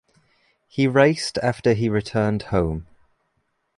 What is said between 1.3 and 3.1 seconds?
after he returned home.